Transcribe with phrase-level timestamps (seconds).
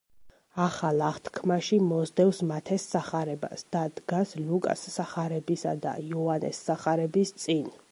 [0.63, 7.65] ახალ აღთქმაში მოსდევს მათეს სახარებას და დგას ლუკას სახარებისა და იოანეს სახარების წინ.